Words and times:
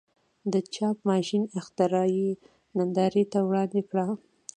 د 0.53 0.55
چاپ 0.73 0.97
ماشین 1.09 1.43
اختراع 1.59 2.07
یې 2.17 2.29
نندارې 2.77 3.23
ته 3.31 3.39
وړاندې 3.47 3.81
کړه. 3.89 4.07